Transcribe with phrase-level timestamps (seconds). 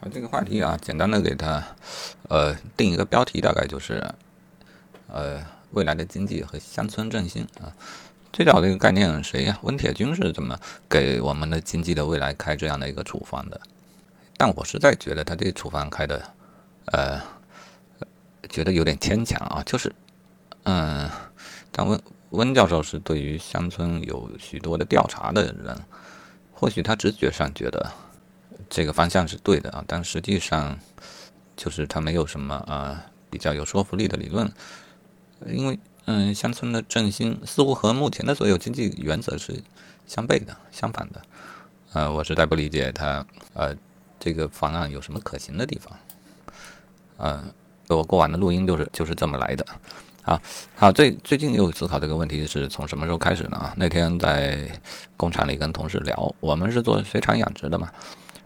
[0.00, 1.62] 啊，这个话题啊，简单的给它，
[2.28, 4.02] 呃，定一个标题，大概就是，
[5.08, 7.68] 呃，未来的经济和乡村振兴啊。
[8.32, 9.58] 最早这个概念谁呀？
[9.62, 10.58] 温铁军是怎么
[10.88, 13.60] 给我们的经济的未来开这样的一个处方的？
[14.38, 16.22] 但我实在觉得他这处方开的，
[16.86, 17.20] 呃，
[18.48, 19.62] 觉得有点牵强啊。
[19.66, 19.92] 就是，
[20.62, 21.10] 嗯，
[21.70, 25.76] 但温温教授是对于乡村有许多的调查的人，
[26.54, 27.92] 或许他直觉上觉得。
[28.70, 30.78] 这个方向是对的啊，但实际上
[31.56, 34.50] 就是它没有什么啊比较有说服力的理论，
[35.46, 39.62] 因为嗯，乡村的振兴似乎和目前的所有经济原则是
[40.06, 41.20] 相悖的、相反的。
[41.92, 43.76] 呃，我实在不理解它呃
[44.18, 45.98] 这个方案有什么可行的地方。
[47.18, 47.52] 嗯，
[47.88, 49.66] 我过往的录音就是就是这么来的。
[50.22, 50.40] 啊，
[50.76, 53.56] 好，最最近又思考这个问题是从什么时候开始呢？
[53.56, 54.70] 啊那天在
[55.16, 57.90] 工厂里跟同事聊，我们是做水产养殖的嘛。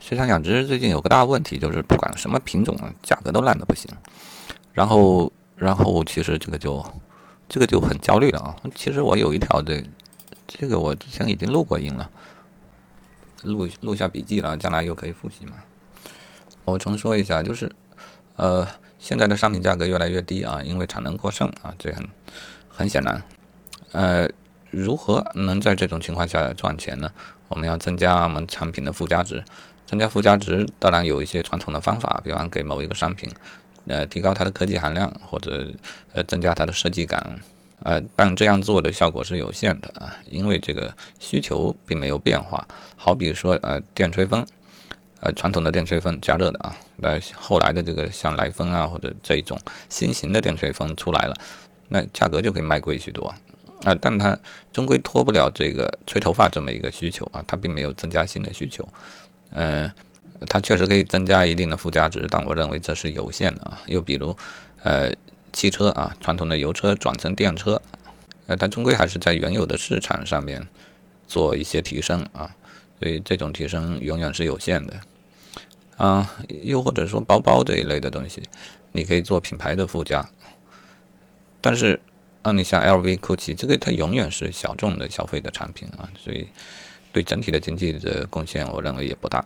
[0.06, 3.90] 水产养殖最近有个大问题，就是不管什么品种，价格都烂的不行。
[4.74, 6.84] 然后，然后其实这个就，
[7.48, 8.54] 这个就很焦虑了啊。
[8.74, 9.82] 其实我有一条这，
[10.46, 12.10] 这个我之前已经录过音了，
[13.44, 15.54] 录录下笔记了，将来又可以复习嘛。
[16.66, 17.74] 我重说一下，就是，
[18.36, 22.06] 呃，现在的商品价格越来越低啊，因为产能过剩啊，这很
[22.68, 23.22] 很显然。
[23.92, 24.28] 呃，
[24.70, 27.10] 如何能在这种情况下赚钱呢？
[27.48, 29.42] 我们要增加我们产品的附加值。
[29.86, 33.30] 增加附加值当然有一些传统的方法，比方给某一个商品，
[33.86, 35.70] 呃，提高它的科技含量，或者
[36.12, 37.38] 呃增加它的设计感，
[37.82, 42.66] 呃，但这样做的效果是有限的啊，因为这个需求并没有变化。
[42.96, 44.44] 好比说呃电吹风，
[45.20, 49.58] 呃传统的电吹风加热的啊，那后来的这个像来风啊或者这一种
[49.90, 51.36] 新型的电吹风出来了，
[51.88, 53.26] 那价格就可以卖贵许多
[53.84, 54.36] 啊，但它
[54.72, 58.88] 终归脱不了这个吹头发这么一个需求啊，它并没有增加新的需求。
[59.50, 59.90] 嗯，
[60.48, 63.80] 它确实可以增加一定的附加值，但我认为这是有限的啊。
[63.86, 64.36] 又比如，
[64.82, 65.12] 呃，
[65.52, 67.80] 汽车啊，传统的油车转成电车，
[68.46, 70.66] 呃，它终归还是在原有的市场上面
[71.28, 72.54] 做一些提升啊，
[72.98, 75.00] 所以这种提升永远是有限的
[75.96, 76.34] 啊。
[76.62, 78.42] 又或者说包包这一类的东西，
[78.90, 80.28] 你可以做品牌的附加，
[81.60, 82.00] 但是
[82.42, 86.48] 啊，你像 LV、GUCCI 这个，它永远是小众的消费的产品啊，所以。
[87.14, 89.42] 对整体的经济的贡献，我认为也不大。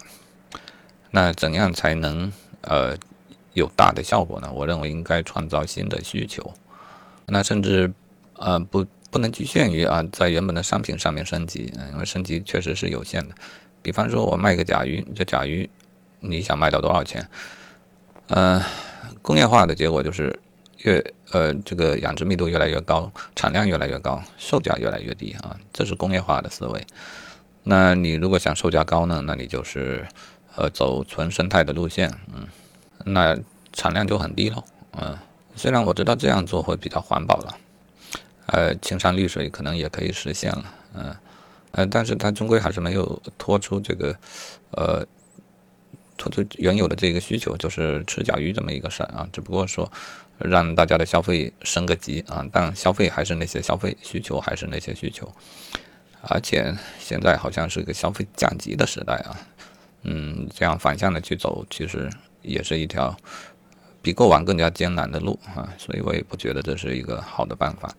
[1.11, 2.97] 那怎样才能呃
[3.53, 4.51] 有大的效果呢？
[4.51, 6.53] 我认为应该创造新的需求。
[7.27, 7.93] 那甚至
[8.37, 13.35] 呃不不能局限于啊在原本的商品上面升级，因为升级确实是有限的。
[13.83, 15.69] 比方说我卖个甲鱼，这甲鱼
[16.21, 17.29] 你想卖到多少钱？
[18.29, 18.63] 嗯，
[19.21, 20.39] 工业化的结果就是
[20.79, 26.87] 越呃这个养殖密度越来越高，产量越来越高，售价越来越低啊，这是工业化的思维。
[27.71, 29.23] 那你如果想售价高呢？
[29.27, 30.09] 那你就是，
[30.57, 32.47] 呃，走纯生态的路线，嗯，
[33.05, 33.39] 那
[33.75, 35.19] 产量就很低喽，嗯。
[35.55, 37.59] 虽然我知道这样做会比较环保了，
[38.47, 40.65] 呃，青山绿水可能也可以实现了，
[40.95, 41.17] 嗯，
[41.73, 44.17] 呃，但是它终归还是没有脱出这个，
[44.71, 45.05] 呃，
[46.17, 49.29] 拖出原有的这个需求，就是吃甲鱼这么一个事儿啊。
[49.31, 49.93] 只不过说，
[50.39, 55.31] 让大家的消费升个级啊，但消费还是那些消费，需求还是那些需求。
[56.23, 59.37] 而且现在好像是个消费降级的时代啊，
[60.03, 62.11] 嗯，这样反向的去走，其实
[62.43, 63.17] 也是一条
[64.03, 67.95] 比过往更加艰难的路啊，所以我也不觉得这是一个好的办法。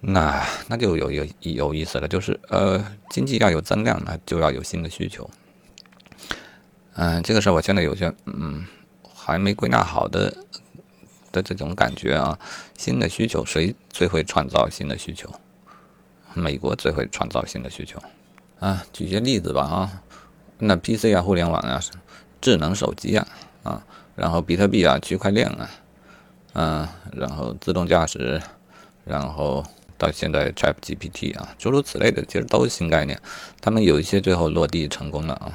[0.00, 5.28] 那那就有有有意思了，就是呃，经济要有增量，那就要有新的需求。
[6.94, 8.64] 嗯，这个事儿我现在有些嗯
[9.12, 10.32] 还没归纳好的
[11.32, 12.38] 的这种感觉啊，
[12.76, 15.28] 新的需求谁最会创造新的需求？
[16.38, 18.00] 美国最会创造新的需求，
[18.60, 20.02] 啊，举些例子吧啊，
[20.58, 21.80] 那 PC 啊，互联网啊，
[22.40, 23.26] 智能手机啊，
[23.62, 23.82] 啊，
[24.14, 25.70] 然后比特币啊，区块链啊，
[26.54, 28.40] 嗯，然后自动驾驶，
[29.04, 29.64] 然后
[29.96, 33.20] 到现在 ChatGPT 啊，诸如此类的，其实都是新概念。
[33.60, 35.52] 他们有一些最后落地成功了啊，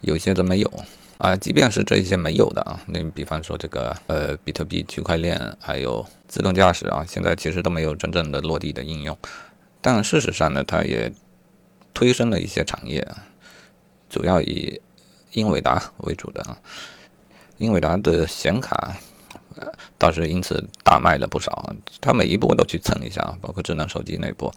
[0.00, 0.72] 有一些都没有
[1.18, 1.36] 啊。
[1.36, 9.16] 即便是这些没有的啊，那比方说这个呃，比特币、区块链还有自动驾驶啊，现在其实都没有真正的落地的应用。
[9.82, 11.12] 但事实上呢，它也
[11.92, 13.06] 推升了一些产业，
[14.08, 14.80] 主要以
[15.32, 16.56] 英伟达为主的啊。
[17.58, 18.96] 英伟达的显卡
[19.56, 24.52] 呃倒是因此大卖了不少，它每一波都去蹭一下，包括智能手机那波，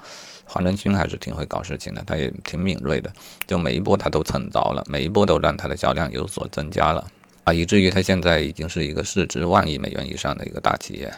[0.46, 3.12] 黄仁勋还是挺会搞事情的，他也挺敏锐的，
[3.46, 7.06] 就每一波他都蹭着了，每一波都让它的销量有所增加了
[7.44, 11.14] 啊，以至于它现在已经是一个市值万亿美元以上的一个大企业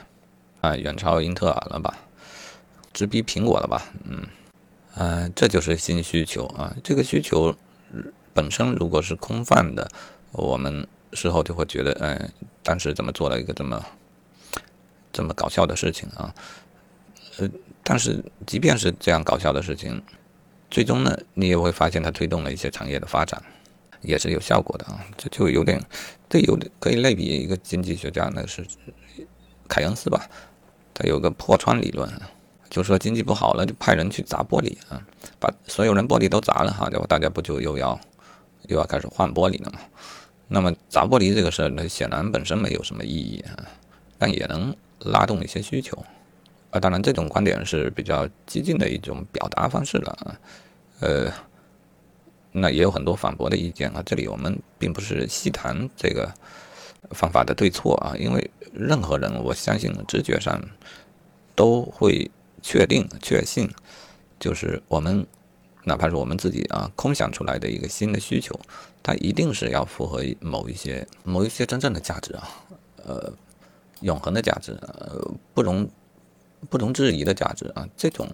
[0.62, 1.98] 啊，远超英特尔了吧？
[2.94, 3.84] 直逼苹果了吧？
[4.06, 4.28] 嗯，
[4.96, 6.76] 呃，这就是新需求啊。
[6.84, 7.56] 这个需求
[8.34, 9.88] 本身如果是空泛的，
[10.32, 12.32] 我们事后就会觉得，嗯，
[12.64, 13.86] 当时怎么做了一个这么
[15.12, 16.34] 这么搞笑的事情啊？
[17.38, 17.50] 呃，
[17.84, 20.02] 但是即便是这样搞笑的事情，
[20.70, 23.42] 最终呢，你也会发现它推动了一些产业的发展，
[24.02, 25.06] 也是有效果的啊。
[25.16, 25.80] 这就有点，
[26.28, 28.66] 这有点可以类比一个经济学家，那是
[29.68, 30.28] 凯恩斯吧？
[30.94, 32.12] 他有个破窗理论，
[32.70, 35.02] 就说经济不好了，就派人去砸玻璃啊，
[35.40, 38.00] 把所有人玻璃都砸了哈，然后大家不就又要
[38.68, 39.80] 又要开始换玻璃了吗？
[40.48, 43.64] 那么砸玻璃这个事儿，那显然本身没有什么意义啊，
[44.18, 45.98] 但也能拉动一些需求。
[46.70, 50.36] 啊，当然，这种观点是比较激进的一种表达方式了啊。
[51.00, 51.32] 呃，
[52.52, 54.04] 那也有很多反驳的意见啊。
[54.06, 56.30] 这里我们并不是细谈这个
[57.12, 60.62] 方法的对错啊，因为任何人，我相信直觉上
[61.56, 62.30] 都会
[62.68, 63.70] 确定、确信，
[64.38, 65.26] 就是我们
[65.86, 68.60] 哪怕是我们自己啊空想出来的一个新的需求，
[69.02, 72.50] 它一定是要符合某一些、某一些真正的价值啊，
[73.06, 73.34] 呃，
[74.02, 75.90] 永恒的价值，呃，不容。
[76.72, 78.28] 不容置疑的价值啊，这种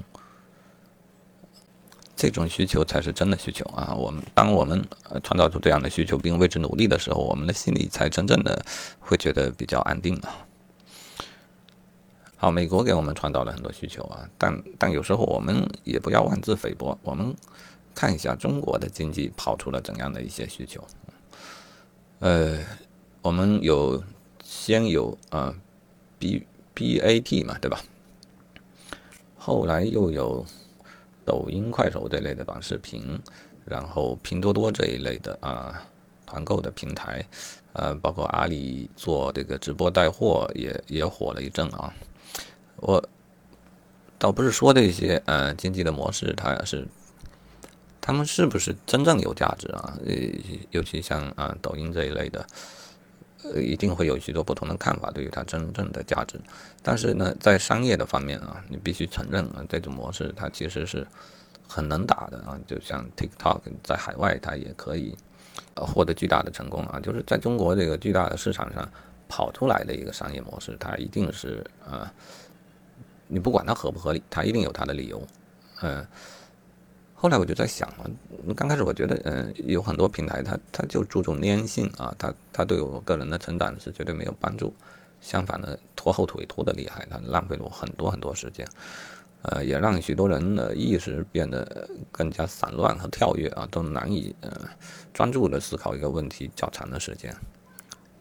[2.15, 3.93] 这种需求才是真的需求啊！
[3.93, 4.81] 我们当我们
[5.21, 8.65] 创造出这样的需求并为之努力的时候，我们的心里才真正的
[9.01, 10.47] 会觉得比较安定啊。
[12.43, 17.33] 好，美国给我们创造了很多需求啊，但但有时候我们也不要妄自菲薄，我们
[17.95, 20.85] 看一下中国的经济跑出了怎样的一些需求。
[22.19, 22.59] 呃，
[23.21, 24.03] 我们有
[24.43, 25.55] 先有啊
[26.19, 27.79] ，B B A T 嘛，对吧？
[29.37, 30.45] 后来又有
[31.23, 33.17] 抖音、快手这类的短视频，
[33.63, 35.81] 然后拼多多这一类的啊
[36.25, 37.25] 团购的平台，
[37.71, 41.93] 呃，包括阿里做这个直播带货也也火了一阵啊。
[42.83, 43.03] 我
[44.19, 46.87] 倒不是说这些呃经济的模式它是，
[47.99, 49.97] 他们是不是真正有价值啊？
[50.05, 50.13] 呃，
[50.71, 52.45] 尤其像啊抖音这一类的。
[53.45, 56.39] 呃，一定会有许多不同的看法，对于它真正的价值。
[56.81, 61.05] 但是呢，在商业的方面啊，你必须承认啊，这种模式它其实是
[61.67, 62.57] 很能打的啊。
[62.65, 65.13] 就像 TikTok 在海外，它也可以
[65.75, 67.01] 获得巨大的成功啊。
[67.01, 68.89] 就是在中国这个巨大的市场上
[69.27, 72.13] 跑出来的一个商业模式，它一定是啊，
[73.33, 75.21] 你不管它合不合理，它一定有它的理由，
[75.81, 76.05] 嗯。
[77.15, 78.03] 后来我就在想嘛，
[78.53, 84.73] 刚开始我觉得，嗯，有很多平台它它就注重粘性啊，它它对我个人的成长是绝对没有帮助，
[85.21, 88.67] 相反的拖后腿拖得厉害，它浪费了我很多很多时间，
[89.43, 94.51] 呃，也让许多人的意识变得更加散乱和跳跃啊，都难以呃
[95.13, 97.33] 专注的思考一个问题较长的时间，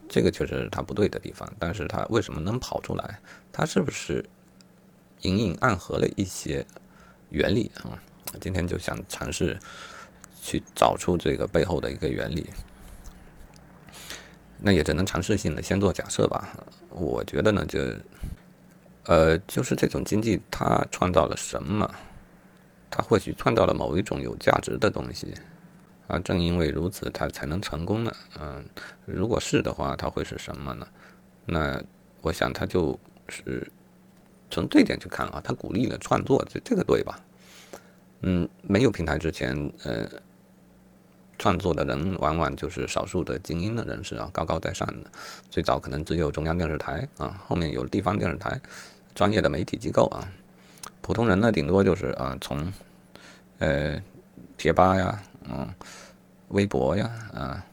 [0.07, 3.19] 这个确实是它不对的地方，但是它为什么能跑出来？
[3.51, 4.23] 它是不是
[5.23, 6.65] 隐隐暗合了一些
[7.29, 7.99] 原理啊？
[8.39, 9.59] 今天就想尝试
[10.41, 12.49] 去找出这个背后的一个原理，
[14.57, 16.57] 那也只能尝试性的先做假设吧。
[16.89, 17.79] 我觉得呢，就
[19.05, 21.89] 呃，就是这种经济它创造了什么？
[22.89, 25.33] 它或许创造了某一种有价值的东西
[26.07, 26.19] 啊。
[26.19, 28.11] 正因为如此，它才能成功呢。
[28.39, 28.63] 嗯，
[29.05, 30.87] 如果是的话，它会是什么呢？
[31.45, 31.81] 那
[32.21, 32.97] 我想，它就
[33.27, 33.69] 是
[34.53, 37.19] 从这点去看啊，他鼓励了创作，这这个对吧？
[38.21, 40.07] 嗯，没有平台之前，呃，
[41.39, 45.09] 创作的人往往就是少数的精英的人士啊，高高在上的。
[45.49, 48.61] 最早可能只有中央电视台啊，后面有地方电视台，
[49.15, 50.21] 专业的媒体机构啊。
[51.01, 52.71] 普通人呢，顶多就是啊，从
[53.57, 53.99] 呃
[54.55, 55.67] 贴吧呀，嗯，
[56.49, 57.65] 微博呀，啊，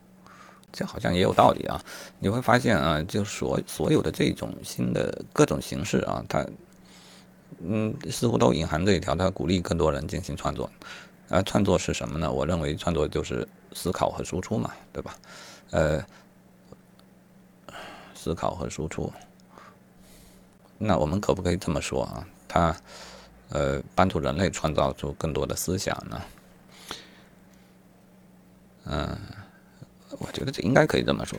[0.72, 1.78] 这好像也有道理啊。
[2.18, 6.42] 你会发现啊，就所所有的这种新的各种形式啊，它。
[7.62, 10.70] 嗯，似乎都隐含这一条，他鼓励更多人进行创作。
[11.28, 12.32] 而，创作是什么呢？
[12.32, 15.14] 我认为创作就是思考和输出嘛，对吧？
[15.70, 16.04] 呃，
[18.14, 19.12] 思考和输出。
[20.78, 22.26] 那我们可不可以这么说啊？
[22.48, 22.74] 他
[23.50, 26.22] 呃，帮助人类创造出更多的思想呢？
[28.86, 29.18] 嗯，
[30.18, 31.38] 我觉得这应该可以这么说。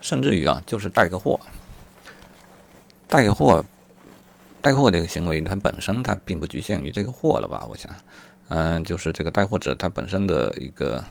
[0.00, 1.38] 甚至于啊，就是带个货，
[3.06, 3.64] 带个货。
[4.62, 7.66] 带货这个行为，它本身它并不局限于这个货了吧？
[7.68, 7.92] 我想，
[8.48, 11.04] 嗯，就是这个带货者他本身的一个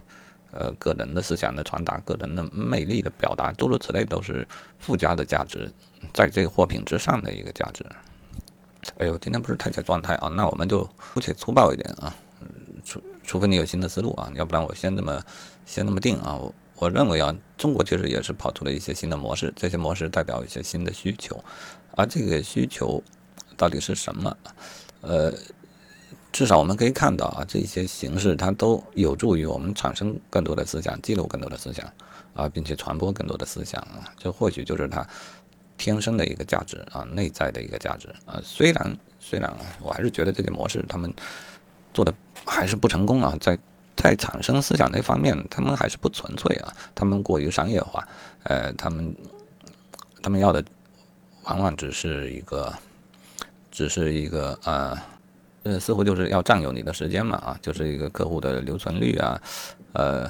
[0.52, 4.48] 呃个人的思想的传达、个人的魅力的表达，诸如此类，都是
[4.80, 5.70] 附加的价值，
[6.14, 7.86] 在这个货品之上的一个价值。
[9.00, 12.16] 哎呦，今天不是太在状态啊，那我们就姑且粗暴一点啊，
[12.86, 15.22] 除除非你有新的思路啊，要不然我先这么
[15.66, 16.38] 先这么定啊。
[16.38, 21.44] 我我认为啊，中国确实也是跑出了一些新的模式，这些模式代表一些新的需求，
[21.98, 23.04] 而这个需求。
[23.62, 24.36] 到底是什么？
[25.02, 25.32] 呃，
[26.32, 31.88] 至少我们可以看到啊，这些形式它都有助于我们产生更多的思想，记录更多的思想，
[32.34, 35.08] 啊，并且传播更多的思想啊，这或许就是它
[35.78, 38.42] 天生的一个价值啊，内在的一个价值啊。
[38.44, 41.14] 虽然虽然，我还是觉得这个模式他们
[41.94, 42.12] 做的
[42.44, 43.56] 还是不成功啊，在
[43.96, 48.08] 在产生思想那方面，他们还是不纯粹啊，他们过于商业化，
[48.42, 49.16] 呃，他们
[50.24, 50.66] 他们要的
[51.44, 52.72] 往往只是一个，
[53.72, 54.96] 只是一个呃。
[55.64, 59.40] 呃，似乎就是要占有你的时间嘛，啊，就是一个客户的留存率啊，
[59.94, 60.28] 呃，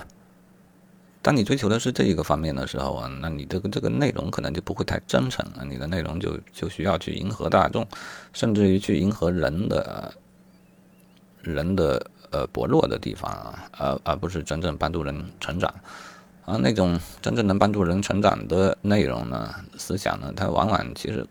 [1.21, 7.87] 当你追求的是这一个方面的时候啊，那你这个这个内容可能就不会太真诚了，你的内容就就需要去迎合大众，
[8.33, 10.13] 甚至于去迎合人的
[11.41, 15.73] 人的呃薄弱的地方啊，而而不是真正帮助人成长
[16.43, 21.25] 啊，那种真正能帮助人成长的内容呢，思想呢，它往往其实。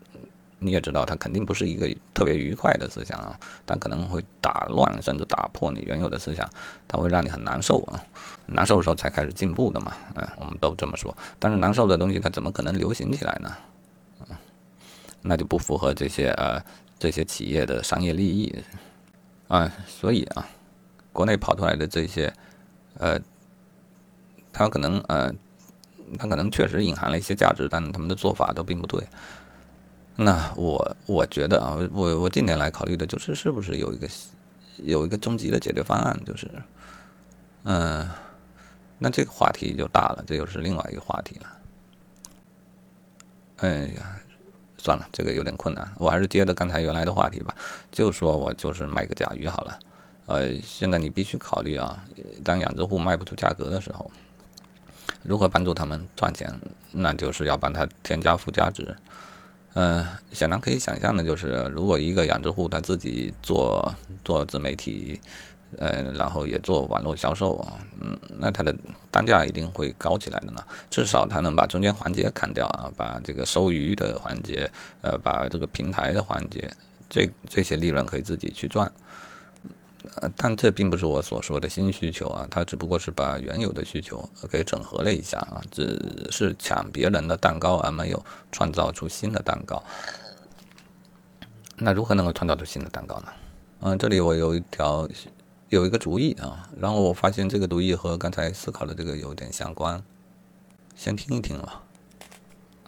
[0.63, 6.49] 你也知道，它肯定不是一个特别愉快的思想啊，但可能会打乱甚至打破你原有的思想，
[6.87, 7.97] 它会让你很难受啊。
[8.47, 11.17] 难受的时候才开始进步的嘛，嗯，我们都这么说。
[11.39, 13.57] 但是难受的东西它怎么可能流行起来呢？
[14.29, 14.37] 嗯，
[15.23, 16.63] 那就不符合这些呃
[16.99, 18.55] 这些企业的商业利益
[19.49, 19.73] 啊。
[19.87, 20.47] 所以啊，
[21.13, 22.31] 国内跑出来的这些
[22.99, 23.19] 呃，
[24.53, 25.33] 它可能呃，
[26.19, 29.03] 它可能确实隐含了一些价值，但他们的做法都并不对。
[30.23, 34.07] 那我我觉得啊，我我近年来考虑的就是，是不是有一个
[34.77, 36.47] 有一个终极的解决方案，就是，
[37.65, 38.07] 嗯，
[38.99, 41.47] 那这个话题就大了，这又是另外一个话题了。
[43.57, 44.21] 哎呀，
[44.77, 47.55] 算了，这个有点困难，我还是接着刚才原来的话题吧，
[47.91, 49.79] 就说我就是卖个甲鱼好了。
[50.27, 52.05] 呃，现在你必须考虑啊，
[52.45, 54.11] 当养殖户卖不出价格的时候，
[55.23, 56.55] 如何帮助他们赚钱？
[56.93, 58.95] 那就是要帮他添加附加值。
[59.75, 65.21] 嗯，显然可以想象的就是，如果一个养殖户他自己做做自媒体，
[65.79, 67.65] 呃，然后也做网络销售，
[68.01, 68.75] 嗯，那他的
[69.13, 70.65] 单价一定会高起来的呢。
[70.91, 74.69] 至少他能把中间环节砍掉啊，把这个收鱼的环节，
[75.03, 76.69] 呃，把这个平台的环节，
[77.09, 78.91] 这这些利润可以自己去赚。
[80.17, 89.83] 呃，但这并不是我所说的新需求啊，它只不过是把原有的需求给整合了一下啊，只是抢别人的蛋糕，而没有创造出新的蛋糕。
[91.77, 93.27] 那如何能够创造出新的蛋糕呢？
[93.81, 95.07] 嗯，这里我有一条
[95.69, 100.03] 有一个主意啊，然后我发现这个主意和刚才思考的这个有点相关，
[100.97, 101.83] 先听一听吧。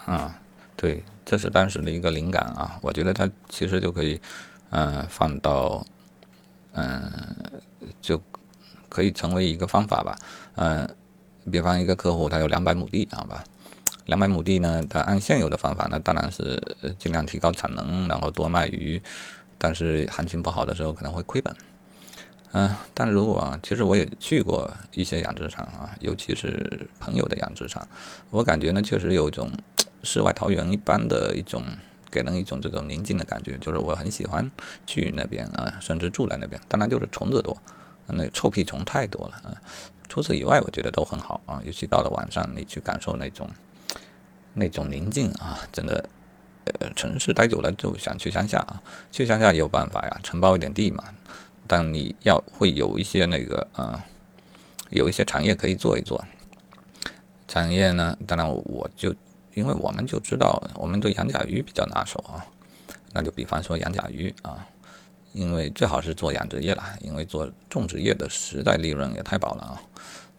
[0.06, 0.40] 啊，
[0.76, 4.18] 对，这是当时的一个灵感啊，我觉得它其实就可以
[4.70, 5.84] 嗯放到。
[6.74, 7.12] 嗯，
[8.00, 8.20] 就
[8.88, 10.16] 可以成为一个方法吧。
[10.56, 10.88] 嗯，
[11.50, 13.44] 比方一个客户他有两百亩地，好吧？
[14.06, 16.60] 两百亩地呢，他按现有的方法，那当然是
[16.98, 19.00] 尽量提高产能，然后多卖鱼。
[19.58, 21.54] 但是行情不好的时候可能会亏本。
[22.52, 27.86] 嗯，但如果，其实我也去过一些养殖场啊，尤其是朋友的养殖场，
[28.30, 29.50] 我感觉呢，确实有一种
[30.02, 31.62] 世外桃源一般的一种。
[32.12, 34.48] 给人一种这种宁静的感觉，就是我很喜欢
[34.86, 36.60] 去那边啊，甚至住在那边。
[36.68, 37.56] 当然就是虫子多，
[38.06, 39.56] 那臭屁虫太多了啊。
[40.10, 41.62] 除此以外，我觉得都很好啊。
[41.64, 43.48] 尤其到了晚上，你去感受那种
[44.52, 46.04] 那种宁静啊，真的，
[46.80, 48.82] 呃，城市待久了就想去乡下啊。
[49.10, 51.02] 去乡下也有办法呀，承包一点地嘛。
[51.66, 54.04] 但你要会有一些那个啊，
[54.90, 56.22] 有一些产业可以做一做。
[57.48, 59.14] 产业呢，当然我就。
[59.54, 62.44] 因为我们就知道，我们对养甲鱼比较拿手啊，
[63.12, 64.66] 那就比方说养甲鱼啊，
[65.32, 69.82] 因为最好是做养殖业了，因为做种植业的实在利润也太薄了啊。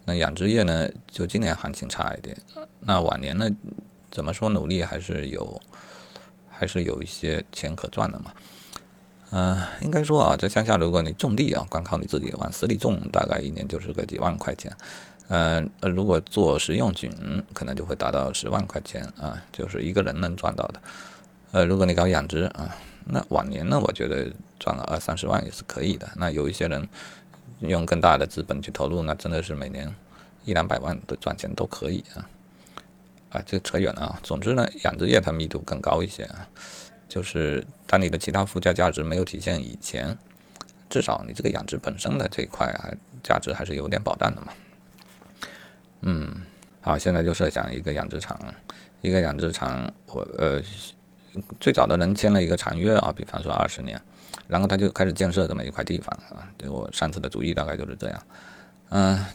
[0.05, 2.36] 那养殖业呢，就今年行情差一点，
[2.79, 3.50] 那往年呢，
[4.12, 5.62] 怎么说努力还是有，
[6.50, 8.34] 还是有一些钱可赚的嘛。
[9.36, 14.72] 嗯，应该说啊，在乡下，如果你种地啊，光靠你自己往死里种，大概一年就是个几万块钱。
[15.34, 17.12] 呃，如果做食用菌，
[17.54, 20.80] 可能就会达到十万块钱啊，就是一个人能赚到的。
[21.54, 22.70] 呃，如果你搞养殖啊，
[23.04, 26.08] 那往年呢，我觉得赚了二三十万也是可以的。
[26.18, 26.88] 那有一些人
[27.62, 29.92] 用更大的资本去投入，那真的是每年
[30.46, 32.30] 一两百万的赚钱都可以啊。
[33.32, 34.20] 啊，这扯远了啊。
[34.22, 36.48] 总之呢，养殖业它密度更高一些啊，
[37.10, 40.16] 就是当你的其他附加价值没有体现以前，
[40.92, 44.54] 至少你这个养殖本身的这一块啊，价值还是有点保障的嘛。
[46.05, 46.29] 嗯，
[46.81, 48.38] 好，现在就设想一个养殖场，
[49.00, 50.62] 一个养殖场，我呃，
[51.62, 54.00] 最早的人签了一个长约啊，比方说二十年，
[54.48, 58.24] 然后他就开始建设这么一块地方啊，就我上次的主意大概就是这样，
[58.89, 59.25] 嗯，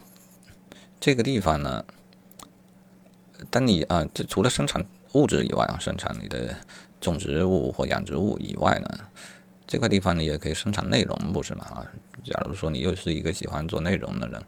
[1.01, 1.83] 这个地方呢，
[3.49, 4.85] 当你啊，这除了生产
[5.15, 6.55] 物质以外啊，生产你的
[7.01, 9.01] 种植物或养殖物以外呢，
[9.67, 11.65] 这块地方你也可以生产内容，不是吗？
[11.71, 11.87] 啊，
[12.23, 14.43] 假如说你又是一个喜欢做内容的人，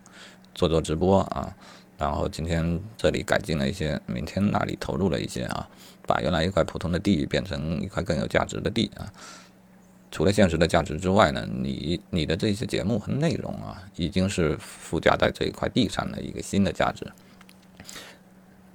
[0.54, 1.56] 做做直播啊。
[2.00, 5.68] 然后今天这里改进了一些，明天那里投入了一些啊，
[6.06, 9.12] 把原来一块普通的地变成一块更有价值的地啊。
[10.10, 17.06] 除了现实的价值之外呢，你你的这些节目和内容啊，已经是附加在这一块地上的一个新的价值。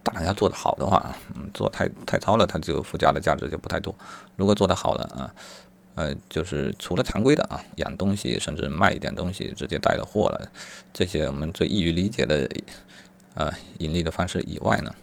[0.04, 3.94] 当然要做得好的话，嗯，做太太糙了，它就附加的价值就不太多。
[4.36, 5.34] 如果做得好了啊，
[5.96, 10.52] 呃，就是除了常规的啊，养东西，甚至卖一点东西，直接带了货了，
[10.94, 12.48] 这些我们最易于理解的。
[13.36, 14.96] 呃，盈利的方式以外呢，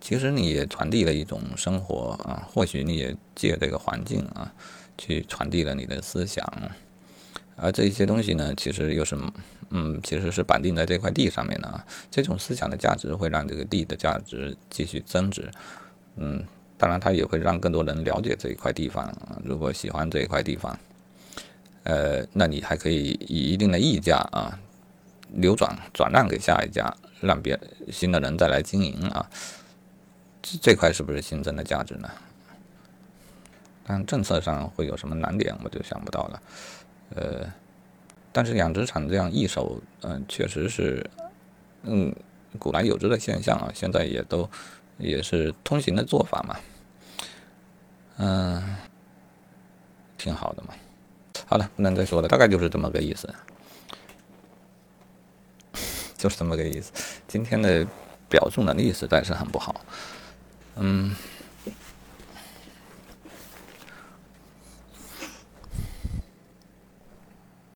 [0.00, 4.52] 其实你也传递了一种生活啊，或许你也借这个环境啊，
[4.98, 6.46] 去传递了你的思想，
[7.56, 9.16] 而这一些东西呢，其实又是，
[9.70, 11.82] 嗯，其实是绑定在这块地上面的啊。
[12.10, 15.50] 这种思想的价值会让这个地的价值继续增值，
[16.16, 16.44] 嗯，
[16.76, 19.10] 当然它也会让更多人了解这一块地方。
[19.42, 20.78] 如果喜欢这一块地方，
[21.84, 24.58] 呃，那你还可以以一定的溢价啊，
[25.32, 26.94] 流转转让给下一家。
[27.22, 27.58] 让别
[27.90, 29.28] 新的人再来经营啊，
[30.42, 32.10] 这这块是不是新增的价值呢？
[33.84, 36.42] 但政策上会有什么难点，我就想不到了。
[37.14, 37.52] 呃，
[38.30, 41.04] 但是养殖场这样一手，嗯，确实是，
[41.82, 42.14] 嗯，
[42.58, 44.48] 古来有之的现象啊，现在也都
[44.98, 46.56] 也是通行的做法嘛。
[48.18, 48.76] 嗯，
[50.16, 50.74] 挺好的嘛。
[51.46, 53.28] 好了，不能再说了，大概就是这么个意思。
[56.22, 56.92] 就是这么个意思。
[57.26, 57.84] 今天的
[58.28, 59.84] 表述能力实在是很不好。
[60.76, 61.12] 嗯。